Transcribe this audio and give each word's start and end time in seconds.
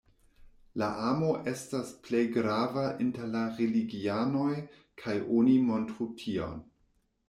La 0.81 0.87
amo 1.09 1.29
estas 1.51 1.91
plej 2.07 2.23
grava 2.39 2.87
inter 3.07 3.31
la 3.37 3.45
religianoj 3.63 4.51
kaj 5.05 5.19
oni 5.41 5.59
montru 5.73 6.15
tion. 6.27 6.63